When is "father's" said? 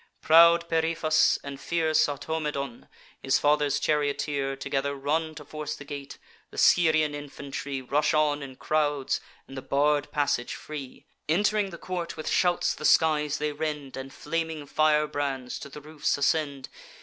3.37-3.79